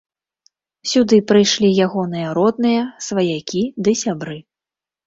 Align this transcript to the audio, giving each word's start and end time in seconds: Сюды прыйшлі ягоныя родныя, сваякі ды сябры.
Сюды 0.91 1.19
прыйшлі 1.31 1.69
ягоныя 1.89 2.27
родныя, 2.39 2.81
сваякі 3.11 3.63
ды 3.87 3.99
сябры. 4.03 4.37